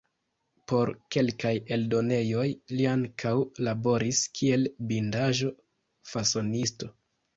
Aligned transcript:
Por 0.71 0.91
kelkaj 1.15 1.51
eldonejoj 1.75 2.47
li 2.77 2.87
ankaŭ 2.93 3.35
laboris 3.67 4.23
kiel 4.41 4.67
bindaĵo-fasonisto. 4.93 6.91